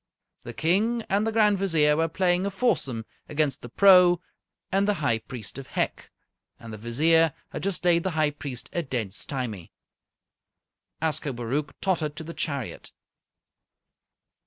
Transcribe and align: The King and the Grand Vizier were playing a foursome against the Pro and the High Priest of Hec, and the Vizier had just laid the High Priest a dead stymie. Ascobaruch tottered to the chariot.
The 0.41 0.53
King 0.55 1.03
and 1.09 1.27
the 1.27 1.31
Grand 1.31 1.59
Vizier 1.59 1.95
were 1.95 2.07
playing 2.07 2.47
a 2.47 2.49
foursome 2.49 3.05
against 3.29 3.61
the 3.61 3.69
Pro 3.69 4.19
and 4.71 4.87
the 4.87 4.95
High 4.95 5.19
Priest 5.19 5.59
of 5.59 5.67
Hec, 5.67 6.09
and 6.59 6.73
the 6.73 6.77
Vizier 6.79 7.35
had 7.49 7.61
just 7.61 7.85
laid 7.85 8.01
the 8.01 8.09
High 8.17 8.31
Priest 8.31 8.67
a 8.73 8.81
dead 8.81 9.13
stymie. 9.13 9.71
Ascobaruch 11.03 11.73
tottered 11.81 12.15
to 12.15 12.23
the 12.23 12.33
chariot. 12.33 12.91